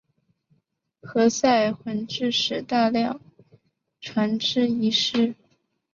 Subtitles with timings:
[1.01, 3.21] 何塞还致使大量
[3.99, 5.35] 船只遗失。